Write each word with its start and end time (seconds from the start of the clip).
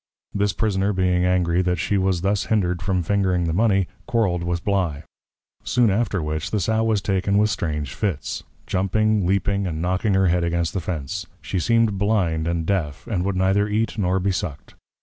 This 0.33 0.51
Prisoner 0.51 0.93
being 0.93 1.25
angry 1.25 1.61
that 1.61 1.75
she 1.77 1.95
was 1.95 2.21
thus 2.21 2.45
hindred 2.45 2.81
from 2.81 3.03
fingring 3.03 3.45
the 3.45 3.53
Mony, 3.53 3.87
quarrell'd 4.07 4.41
with 4.43 4.65
Bly. 4.65 5.03
Soon 5.63 5.91
after 5.91 6.23
which, 6.23 6.49
the 6.49 6.59
Sow 6.59 6.83
was 6.83 7.03
taken 7.03 7.37
with 7.37 7.51
strange 7.51 7.93
Fits; 7.93 8.41
Jumping, 8.65 9.27
Leaping, 9.27 9.67
and 9.67 9.79
Knocking 9.79 10.15
her 10.15 10.25
Head 10.25 10.43
against 10.43 10.73
the 10.73 10.81
Fence; 10.81 11.27
she 11.39 11.59
seem'd 11.59 11.99
Blind 11.99 12.47
and 12.47 12.65
Deaf, 12.65 13.05
and 13.05 13.23
would 13.23 13.35
neither 13.35 13.67
Eat 13.67 13.99
nor 13.99 14.19
be 14.19 14.31
Suck'd. 14.31 14.73